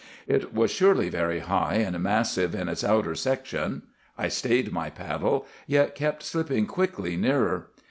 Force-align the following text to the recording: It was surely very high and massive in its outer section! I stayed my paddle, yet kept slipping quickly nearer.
It 0.25 0.51
was 0.51 0.71
surely 0.71 1.09
very 1.09 1.41
high 1.41 1.75
and 1.75 2.01
massive 2.01 2.55
in 2.55 2.67
its 2.69 2.83
outer 2.83 3.13
section! 3.13 3.83
I 4.17 4.29
stayed 4.29 4.71
my 4.73 4.89
paddle, 4.89 5.45
yet 5.67 5.93
kept 5.93 6.23
slipping 6.23 6.65
quickly 6.65 7.15
nearer. 7.15 7.67